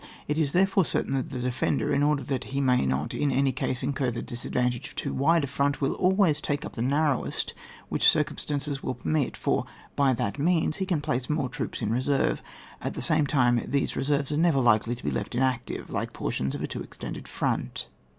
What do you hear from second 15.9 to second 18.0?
like portions of a too extended front.